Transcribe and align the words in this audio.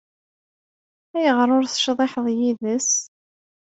Ayɣer 1.17 1.49
ur 1.57 1.63
tecḍiḥeḍ 1.65 2.27
yid-s? 2.37 2.91